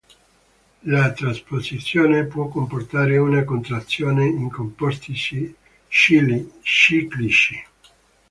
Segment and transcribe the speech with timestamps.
[0.85, 7.63] La trasposizione può comportare una contrazione in composti ciclici.